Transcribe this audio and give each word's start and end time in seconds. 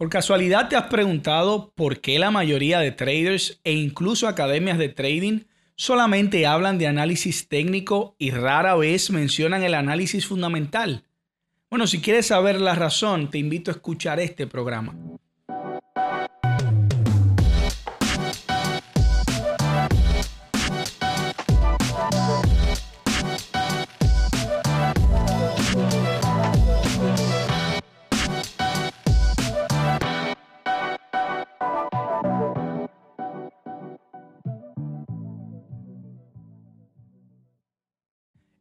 ¿Por 0.00 0.08
casualidad 0.08 0.70
te 0.70 0.76
has 0.76 0.84
preguntado 0.84 1.74
por 1.76 2.00
qué 2.00 2.18
la 2.18 2.30
mayoría 2.30 2.78
de 2.78 2.90
traders 2.90 3.60
e 3.64 3.74
incluso 3.74 4.28
academias 4.28 4.78
de 4.78 4.88
trading 4.88 5.40
solamente 5.76 6.46
hablan 6.46 6.78
de 6.78 6.86
análisis 6.86 7.48
técnico 7.48 8.14
y 8.16 8.30
rara 8.30 8.74
vez 8.76 9.10
mencionan 9.10 9.62
el 9.62 9.74
análisis 9.74 10.26
fundamental? 10.26 11.04
Bueno, 11.68 11.86
si 11.86 12.00
quieres 12.00 12.28
saber 12.28 12.62
la 12.62 12.74
razón, 12.74 13.28
te 13.28 13.36
invito 13.36 13.70
a 13.70 13.74
escuchar 13.74 14.20
este 14.20 14.46
programa. 14.46 14.94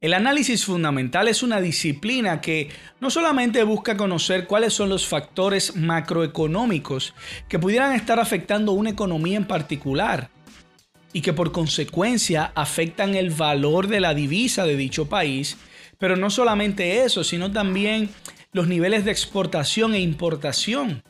El 0.02 0.14
análisis 0.14 0.64
fundamental 0.64 1.28
es 1.28 1.44
una 1.44 1.60
disciplina 1.60 2.40
que 2.40 2.70
no 3.02 3.10
solamente 3.10 3.64
busca 3.64 3.98
conocer 3.98 4.48
cuáles 4.48 4.74
son 4.74 4.88
los 4.88 5.06
factores 5.06 5.76
macroeconómicos 5.76 7.14
que 7.50 7.60
pudieran 7.60 7.94
estar 7.94 8.18
afectando 8.18 8.72
una 8.72 8.92
economía 8.92 9.36
en 9.36 9.46
particular 9.46 10.30
y 11.12 11.20
que 11.20 11.34
por 11.34 11.52
consecuencia 11.52 12.54
afectan 12.56 13.14
el 13.14 13.32
valor 13.32 13.88
de 13.88 14.00
la 14.00 14.14
divisa 14.14 14.64
de 14.64 14.78
dicho 14.78 15.10
país, 15.10 15.58
pero 15.98 16.16
no 16.16 16.30
solamente 16.30 17.04
eso, 17.04 17.26
sino 17.26 17.52
también 17.52 18.10
los 18.54 18.70
niveles 18.70 19.04
de 19.04 19.12
exportación 19.12 19.96
e 19.96 20.00
importación. 20.00 21.04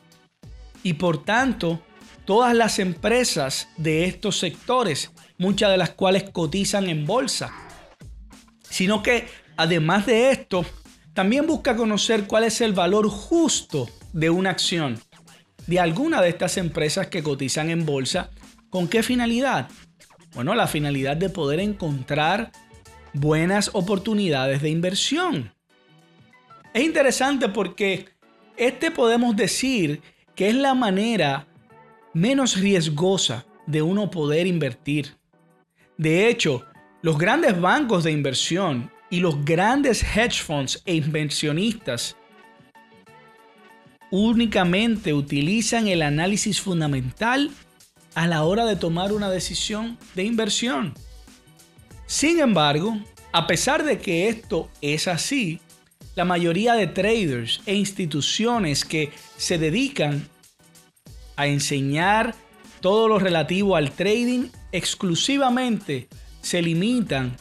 Y 0.82 0.94
por 0.94 1.22
tanto, 1.22 1.80
todas 2.24 2.56
las 2.56 2.80
empresas 2.80 3.68
de 3.76 4.06
estos 4.06 4.40
sectores, 4.40 5.12
muchas 5.38 5.70
de 5.70 5.76
las 5.76 5.90
cuales 5.90 6.24
cotizan 6.30 6.88
en 6.88 7.06
bolsa 7.06 7.69
sino 8.70 9.02
que 9.02 9.28
además 9.56 10.06
de 10.06 10.30
esto, 10.30 10.64
también 11.12 11.46
busca 11.46 11.76
conocer 11.76 12.24
cuál 12.26 12.44
es 12.44 12.60
el 12.62 12.72
valor 12.72 13.08
justo 13.08 13.90
de 14.12 14.30
una 14.30 14.50
acción 14.50 14.98
de 15.66 15.78
alguna 15.78 16.20
de 16.20 16.30
estas 16.30 16.56
empresas 16.56 17.06
que 17.06 17.22
cotizan 17.22 17.70
en 17.70 17.86
bolsa. 17.86 18.30
¿Con 18.70 18.88
qué 18.88 19.02
finalidad? 19.02 19.68
Bueno, 20.34 20.54
la 20.54 20.66
finalidad 20.66 21.16
de 21.16 21.28
poder 21.28 21.60
encontrar 21.60 22.50
buenas 23.12 23.70
oportunidades 23.72 24.62
de 24.62 24.70
inversión. 24.70 25.54
Es 26.74 26.82
interesante 26.82 27.48
porque 27.48 28.08
este 28.56 28.90
podemos 28.90 29.36
decir 29.36 30.02
que 30.34 30.48
es 30.48 30.54
la 30.54 30.74
manera 30.74 31.46
menos 32.14 32.58
riesgosa 32.58 33.46
de 33.66 33.82
uno 33.82 34.10
poder 34.10 34.46
invertir. 34.46 35.16
De 35.96 36.28
hecho, 36.28 36.64
los 37.02 37.18
grandes 37.18 37.58
bancos 37.58 38.04
de 38.04 38.12
inversión 38.12 38.90
y 39.08 39.20
los 39.20 39.44
grandes 39.44 40.02
hedge 40.02 40.42
funds 40.42 40.82
e 40.84 40.94
inversionistas 40.94 42.16
únicamente 44.10 45.14
utilizan 45.14 45.88
el 45.88 46.02
análisis 46.02 46.60
fundamental 46.60 47.50
a 48.14 48.26
la 48.26 48.44
hora 48.44 48.66
de 48.66 48.76
tomar 48.76 49.12
una 49.12 49.30
decisión 49.30 49.98
de 50.14 50.24
inversión. 50.24 50.94
Sin 52.06 52.40
embargo, 52.40 52.98
a 53.32 53.46
pesar 53.46 53.84
de 53.84 53.98
que 53.98 54.28
esto 54.28 54.68
es 54.80 55.08
así, 55.08 55.60
la 56.16 56.24
mayoría 56.24 56.74
de 56.74 56.88
traders 56.88 57.62
e 57.66 57.76
instituciones 57.76 58.84
que 58.84 59.12
se 59.36 59.58
dedican 59.58 60.28
a 61.36 61.46
enseñar 61.46 62.34
todo 62.80 63.08
lo 63.08 63.18
relativo 63.18 63.76
al 63.76 63.92
trading 63.92 64.48
exclusivamente 64.72 66.08
se 66.40 66.62
limitan 66.62 67.36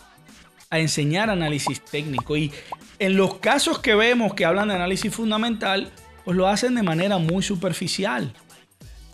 a 0.69 0.79
enseñar 0.79 1.29
análisis 1.29 1.81
técnico 1.81 2.37
y 2.37 2.51
en 2.99 3.15
los 3.15 3.35
casos 3.35 3.79
que 3.79 3.95
vemos 3.95 4.33
que 4.33 4.45
hablan 4.45 4.67
de 4.67 4.75
análisis 4.75 5.13
fundamental, 5.13 5.91
pues 6.25 6.37
lo 6.37 6.47
hacen 6.47 6.75
de 6.75 6.83
manera 6.83 7.17
muy 7.17 7.41
superficial. 7.41 8.33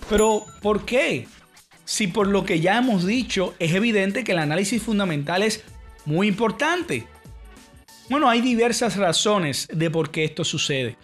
Pero 0.10 0.46
¿por 0.62 0.86
qué? 0.86 1.28
Si 1.86 2.08
por 2.08 2.28
lo 2.28 2.46
que 2.46 2.60
ya 2.60 2.78
hemos 2.78 3.06
dicho 3.06 3.54
es 3.60 3.74
evidente 3.74 4.24
que 4.24 4.34
el 4.34 4.40
análisis 4.40 4.82
fundamental 4.82 5.44
es 5.44 5.64
muy 6.06 6.28
importante. 6.28 7.08
Bueno, 8.10 8.30
hay 8.30 8.42
diversas 8.42 8.98
razones 8.98 9.68
de 9.72 9.90
por 9.90 10.12
qué 10.12 10.26
esto 10.26 10.44
sucede. 10.44 10.98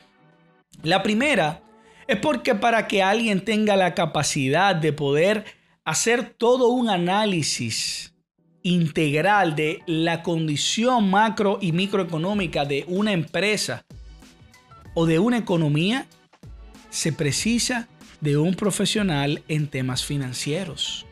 La 0.84 1.02
primera 1.02 1.62
es 2.08 2.18
porque 2.18 2.56
para 2.56 2.88
que 2.88 3.02
alguien 3.02 3.46
tenga 3.46 3.76
la 3.76 3.94
capacidad 3.96 4.76
de 4.76 4.94
poder 4.94 5.46
hacer 5.84 6.34
todo 6.38 6.70
un 6.70 6.90
análisis 6.90 8.14
integral 8.64 9.56
de 9.56 9.82
la 9.86 10.24
condición 10.24 11.10
macro 11.10 11.58
y 11.62 11.72
microeconómica 11.72 12.66
de 12.66 12.86
una 12.88 13.12
empresa 13.12 13.86
o 14.94 15.06
de 15.06 15.20
una 15.20 15.38
economía, 15.38 16.08
se 16.90 17.14
precisa 17.14 17.88
de 18.20 18.38
un 18.38 18.54
profesional 18.54 19.44
en 19.48 19.68
temas 19.68 20.06
financieros, 20.06 21.06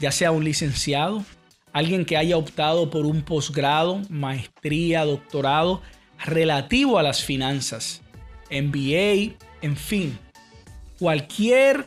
ya 0.00 0.10
sea 0.10 0.32
un 0.32 0.44
licenciado, 0.44 1.24
alguien 1.72 2.04
que 2.04 2.16
haya 2.16 2.36
optado 2.36 2.90
por 2.90 3.06
un 3.06 3.22
posgrado, 3.22 4.00
maestría, 4.08 5.04
doctorado 5.04 5.82
relativo 6.24 6.98
a 6.98 7.02
las 7.02 7.22
finanzas, 7.22 8.00
MBA, 8.50 9.36
en 9.62 9.76
fin, 9.76 10.18
cualquier 10.98 11.86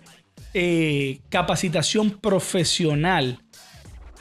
eh, 0.53 1.19
capacitación 1.29 2.11
profesional 2.11 3.39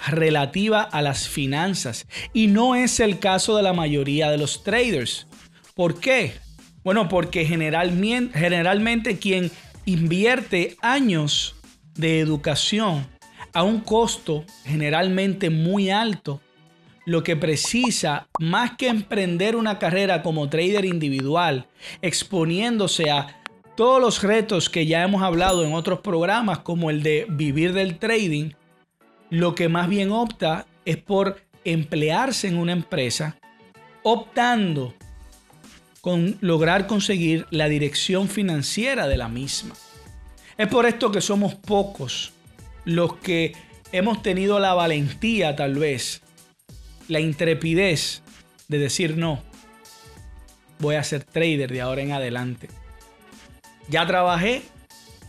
relativa 0.06 0.83
a 0.83 1.03
las 1.03 1.28
finanzas. 1.28 2.06
Y 2.33 2.47
no 2.47 2.75
es 2.75 3.00
el 3.00 3.19
caso 3.19 3.56
de 3.56 3.62
la 3.62 3.72
mayoría 3.72 4.31
de 4.31 4.39
los 4.39 4.62
traders. 4.62 5.27
¿Por 5.75 6.00
qué? 6.00 6.34
Bueno, 6.84 7.09
porque 7.09 7.44
generalmente, 7.44 8.39
generalmente 8.39 9.19
quien 9.19 9.50
invierte 9.84 10.77
años 10.83 11.56
de 11.95 12.21
educación 12.21 13.06
a 13.53 13.62
un 13.62 13.81
costo 13.81 14.45
generalmente 14.65 15.50
muy 15.50 15.91
alto, 15.91 16.41
lo 17.06 17.22
que 17.22 17.37
precisa 17.37 18.28
más 18.39 18.77
que 18.77 18.89
emprender 18.89 19.56
una 19.56 19.78
carrera 19.78 20.22
como 20.22 20.49
trader 20.49 20.84
individual, 20.84 21.66
exponiéndose 22.03 23.11
a 23.11 23.41
todos 23.77 24.00
los 24.00 24.22
retos 24.22 24.69
que 24.69 24.87
ya 24.87 25.03
hemos 25.03 25.22
hablado 25.22 25.65
en 25.65 25.72
otros 25.72 26.00
programas, 26.00 26.59
como 26.59 26.91
el 26.91 27.03
de 27.03 27.27
vivir 27.28 27.72
del 27.72 27.99
trading, 27.99 28.50
lo 29.31 29.55
que 29.55 29.69
más 29.69 29.89
bien 29.89 30.13
opta 30.13 30.67
es 30.85 30.97
por 30.97 31.43
emplearse 31.65 32.49
en 32.49 32.59
una 32.59 32.73
empresa, 32.73 33.37
optando 34.03 34.95
con 36.01 36.39
lograr 36.41 36.87
conseguir 36.87 37.47
la 37.51 37.69
dirección 37.69 38.29
financiera 38.29 39.09
de 39.09 39.17
la 39.17 39.29
misma. 39.29 39.75
Es 40.57 40.69
por 40.69 40.87
esto 40.87 41.11
que 41.11 41.21
somos 41.21 41.55
pocos 41.55 42.33
los 42.85 43.17
que 43.17 43.55
hemos 43.93 44.23
tenido 44.23 44.61
la 44.61 44.75
valentía 44.75 45.57
tal 45.57 45.75
vez, 45.75 46.23
la 47.09 47.21
intrepidez 47.21 48.23
de 48.69 48.79
decir 48.79 49.17
no, 49.17 49.43
voy 50.79 50.95
a 50.95 51.05
ser 51.05 51.25
trader 51.25 51.73
de 51.73 51.81
ahora 51.81 52.03
en 52.03 52.13
adelante. 52.13 52.69
Ya 53.89 54.07
trabajé, 54.07 54.63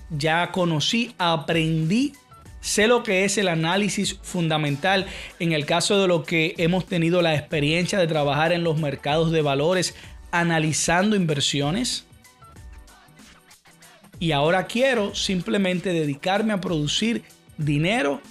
ya 0.10 0.52
conocí, 0.52 1.14
aprendí 1.18 2.14
Sé 2.62 2.88
lo 2.88 3.04
que 3.04 3.24
es 3.24 3.38
el 3.38 3.48
análisis 3.48 4.20
fundamental 4.22 5.06
en 5.40 5.52
el 5.52 5.66
caso 5.66 6.02
de 6.02 6.08
lo 6.08 6.24
que 6.24 6.56
hemos 6.58 6.86
tenido 6.86 7.22
la 7.22 7.36
experiencia 7.36 8.00
de 8.00 8.08
trabajar 8.08 8.52
en 8.52 8.64
los 8.64 8.80
mercados 8.80 9.32
de 9.32 9.42
valores 9.42 9.96
analizando 10.32 11.16
inversiones. 11.16 12.06
Y 14.20 14.32
ahora 14.32 14.66
quiero 14.66 15.14
simplemente 15.14 15.94
dedicarme 15.94 16.54
a 16.54 16.62
producir 16.62 17.24
dinero, 17.58 18.22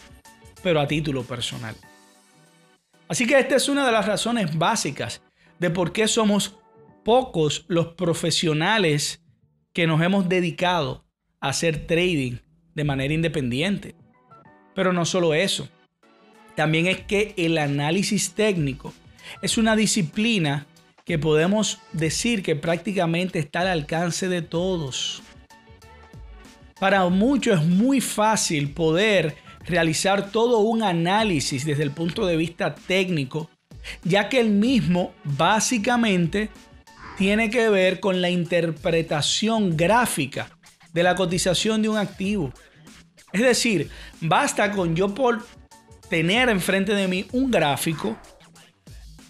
pero 0.62 0.80
a 0.80 0.88
título 0.88 1.22
personal. 1.22 1.76
Así 3.08 3.26
que 3.26 3.38
esta 3.38 3.56
es 3.56 3.68
una 3.68 3.86
de 3.86 3.92
las 3.92 4.06
razones 4.06 4.56
básicas 4.56 5.22
de 5.58 5.70
por 5.70 5.92
qué 5.92 6.08
somos 6.08 6.56
pocos 7.04 7.64
los 7.68 7.94
profesionales 7.94 9.22
que 9.72 9.86
nos 9.86 10.02
hemos 10.02 10.28
dedicado 10.28 11.06
a 11.40 11.50
hacer 11.50 11.86
trading 11.86 12.38
de 12.74 12.84
manera 12.84 13.14
independiente. 13.14 13.94
Pero 14.76 14.92
no 14.92 15.04
solo 15.04 15.34
eso, 15.34 15.68
también 16.54 16.86
es 16.86 17.00
que 17.00 17.34
el 17.36 17.58
análisis 17.58 18.34
técnico 18.34 18.92
es 19.42 19.58
una 19.58 19.74
disciplina 19.74 20.66
que 21.04 21.18
podemos 21.18 21.78
decir 21.92 22.42
que 22.42 22.56
prácticamente 22.56 23.38
está 23.38 23.60
al 23.60 23.68
alcance 23.68 24.28
de 24.28 24.42
todos. 24.42 25.22
Para 26.78 27.08
muchos 27.08 27.60
es 27.60 27.66
muy 27.66 28.00
fácil 28.00 28.70
poder 28.70 29.34
realizar 29.64 30.30
todo 30.30 30.58
un 30.58 30.82
análisis 30.82 31.64
desde 31.64 31.82
el 31.82 31.90
punto 31.90 32.26
de 32.26 32.36
vista 32.36 32.74
técnico, 32.74 33.48
ya 34.04 34.28
que 34.28 34.40
el 34.40 34.50
mismo 34.50 35.14
básicamente 35.24 36.50
tiene 37.16 37.48
que 37.48 37.70
ver 37.70 37.98
con 37.98 38.20
la 38.20 38.28
interpretación 38.28 39.74
gráfica 39.74 40.50
de 40.92 41.02
la 41.02 41.14
cotización 41.14 41.80
de 41.80 41.88
un 41.88 41.96
activo. 41.96 42.52
Es 43.32 43.42
decir, 43.42 43.90
basta 44.20 44.72
con 44.72 44.94
yo 44.94 45.14
por 45.14 45.44
tener 46.08 46.48
enfrente 46.48 46.94
de 46.94 47.08
mí 47.08 47.26
un 47.32 47.50
gráfico, 47.50 48.16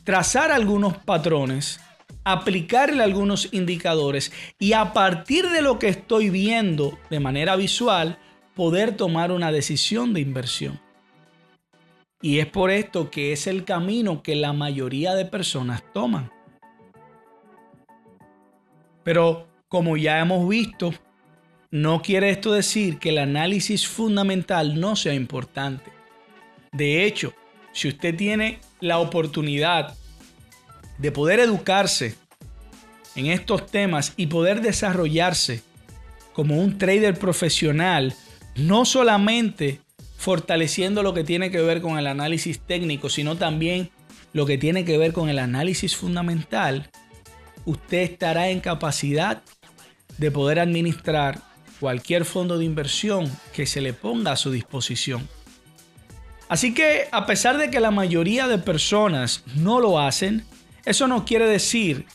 trazar 0.05 0.53
algunos 0.53 0.97
patrones, 0.99 1.81
aplicarle 2.25 3.03
algunos 3.03 3.53
indicadores 3.53 4.33
y 4.59 4.73
a 4.73 4.93
partir 4.93 5.49
de 5.49 5.63
lo 5.63 5.79
que 5.79 5.89
estoy 5.89 6.31
viendo 6.31 6.99
de 7.09 7.21
manera 7.21 7.57
visual, 7.57 8.19
poder 8.55 8.97
tomar 8.97 9.33
una 9.33 9.53
decisión 9.53 10.13
de 10.13 10.21
inversión. 10.21 10.81
Y 12.21 12.39
es 12.41 12.47
por 12.47 12.71
esto 12.71 13.11
que 13.11 13.33
es 13.33 13.47
el 13.47 13.65
camino 13.65 14.23
que 14.23 14.35
la 14.35 14.53
mayoría 14.53 15.15
de 15.15 15.27
personas 15.27 15.83
toman. 15.93 16.33
Pero 19.05 19.47
como 19.69 19.97
ya 19.97 20.19
hemos 20.19 20.49
visto, 20.49 20.93
no 21.83 22.01
quiere 22.01 22.31
esto 22.31 22.53
decir 22.53 22.99
que 22.99 23.11
el 23.11 23.19
análisis 23.19 23.87
fundamental 23.87 24.81
no 24.81 24.97
sea 24.97 25.13
importante. 25.13 25.91
De 26.73 27.05
hecho, 27.05 27.35
si 27.73 27.89
usted 27.89 28.17
tiene 28.17 28.61
la 28.81 28.99
oportunidad 28.99 29.95
de 30.97 31.13
poder 31.13 31.39
educarse 31.39 32.15
en 33.15 33.27
estos 33.27 33.67
temas 33.67 34.15
y 34.17 34.29
poder 34.29 34.63
desarrollarse 34.63 35.63
como 36.33 36.59
un 36.59 36.79
trader 36.79 37.19
profesional, 37.19 38.15
no 38.55 38.87
solamente 38.87 39.81
fortaleciendo 40.17 41.03
lo 41.03 41.13
que 41.13 41.25
tiene 41.25 41.51
que 41.51 41.61
ver 41.61 41.83
con 41.83 41.99
el 41.99 42.07
análisis 42.07 42.59
técnico, 42.59 43.11
sino 43.11 43.37
también 43.37 43.91
lo 44.33 44.47
que 44.47 44.57
tiene 44.57 44.87
que 44.87 44.97
ver 44.97 45.13
con 45.13 45.29
el 45.29 45.39
análisis 45.39 45.95
fundamental, 45.95 46.89
usted 47.67 47.99
estará 47.99 48.49
en 48.49 48.61
capacidad 48.61 49.43
de 50.17 50.31
poder 50.31 50.59
administrar 50.59 51.46
cualquier 51.81 52.25
fondo 52.25 52.59
de 52.59 52.65
inversión 52.65 53.31
que 53.53 53.67
se 53.67 53.81
le 53.81 53.93
ponga 53.93 54.33
a 54.33 54.37
su 54.37 54.51
disposición. 54.51 55.29
Así 56.49 56.75
que 56.75 57.09
a 57.11 57.27
pesar 57.27 57.59
de 57.59 57.71
que 57.71 57.81
la 57.81 57.91
mayoría 57.91 58.47
de 58.47 58.59
personas 58.59 59.43
no 59.57 59.81
lo 59.81 59.99
hacen, 59.99 60.45
eso 60.85 61.09
no 61.09 61.25
quiere 61.25 61.49
decir 61.49 62.07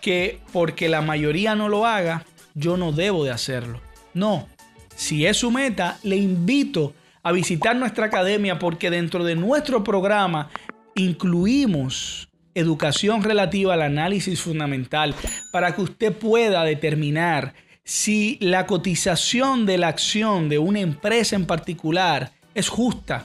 que 0.00 0.40
porque 0.52 0.88
la 0.88 1.02
mayoría 1.02 1.54
no 1.54 1.68
lo 1.68 1.86
haga, 1.86 2.24
yo 2.54 2.76
no 2.76 2.92
debo 2.92 3.24
de 3.24 3.32
hacerlo. 3.32 3.80
No, 4.14 4.48
si 4.94 5.26
es 5.26 5.38
su 5.38 5.50
meta, 5.50 5.98
le 6.02 6.16
invito 6.16 6.94
a 7.22 7.32
visitar 7.32 7.76
nuestra 7.76 8.06
academia 8.06 8.58
porque 8.58 8.90
dentro 8.90 9.24
de 9.24 9.34
nuestro 9.34 9.84
programa 9.84 10.50
incluimos 10.94 12.28
educación 12.54 13.22
relativa 13.22 13.74
al 13.74 13.82
análisis 13.82 14.40
fundamental 14.40 15.14
para 15.52 15.74
que 15.74 15.82
usted 15.82 16.12
pueda 16.12 16.64
determinar 16.64 17.54
si 17.84 18.38
la 18.40 18.66
cotización 18.66 19.66
de 19.66 19.78
la 19.78 19.88
acción 19.88 20.48
de 20.48 20.58
una 20.58 20.80
empresa 20.80 21.36
en 21.36 21.46
particular 21.46 22.32
es 22.54 22.68
justa 22.68 23.24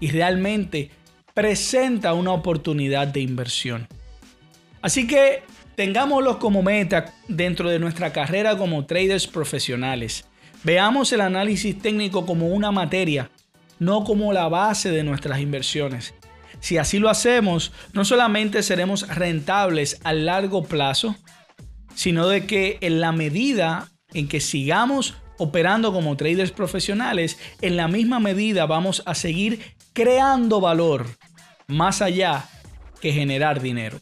y 0.00 0.10
realmente 0.10 0.90
presenta 1.34 2.14
una 2.14 2.32
oportunidad 2.32 3.06
de 3.08 3.20
inversión. 3.20 3.86
Así 4.82 5.06
que 5.06 5.42
tengámoslo 5.74 6.38
como 6.38 6.62
meta 6.62 7.14
dentro 7.28 7.68
de 7.68 7.78
nuestra 7.78 8.12
carrera 8.12 8.56
como 8.56 8.86
traders 8.86 9.26
profesionales. 9.26 10.24
Veamos 10.64 11.12
el 11.12 11.20
análisis 11.20 11.78
técnico 11.78 12.26
como 12.26 12.48
una 12.48 12.72
materia, 12.72 13.30
no 13.78 14.04
como 14.04 14.32
la 14.32 14.48
base 14.48 14.90
de 14.90 15.04
nuestras 15.04 15.40
inversiones. 15.40 16.14
Si 16.60 16.78
así 16.78 16.98
lo 16.98 17.10
hacemos, 17.10 17.72
no 17.92 18.04
solamente 18.04 18.62
seremos 18.62 19.06
rentables 19.08 20.00
a 20.02 20.12
largo 20.12 20.64
plazo, 20.64 21.14
sino 21.96 22.28
de 22.28 22.46
que 22.46 22.78
en 22.80 23.00
la 23.00 23.10
medida 23.10 23.88
en 24.14 24.28
que 24.28 24.40
sigamos 24.40 25.14
operando 25.38 25.92
como 25.92 26.16
traders 26.16 26.52
profesionales, 26.52 27.38
en 27.60 27.76
la 27.76 27.88
misma 27.88 28.20
medida 28.20 28.66
vamos 28.66 29.02
a 29.06 29.14
seguir 29.14 29.74
creando 29.92 30.60
valor 30.60 31.06
más 31.66 32.00
allá 32.00 32.48
que 33.00 33.12
generar 33.12 33.60
dinero. 33.60 33.98